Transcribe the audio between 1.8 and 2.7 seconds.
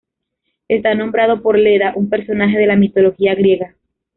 un personaje de